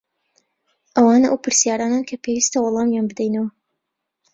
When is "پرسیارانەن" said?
1.43-2.03